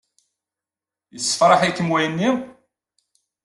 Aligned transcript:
Yessefṛaḥ-ikem 1.13 1.91
wayenni? 1.91 2.29